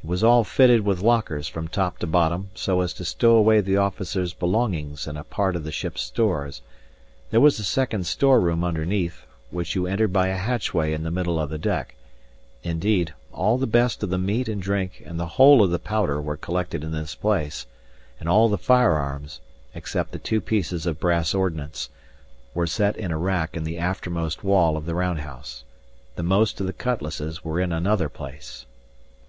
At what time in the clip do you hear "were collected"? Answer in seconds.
16.22-16.84